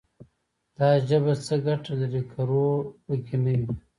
دا 0.77 0.89
ژبه 1.07 1.33
څه 1.45 1.55
ګټه 1.65 1.91
لري، 1.99 2.21
که 2.31 2.39
روح 2.49 2.75
پکې 3.05 3.37
نه 3.43 3.53
وي» 3.59 3.67